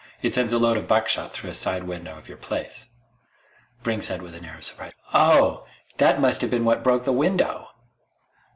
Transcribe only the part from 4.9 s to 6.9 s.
"Oh! That must have been what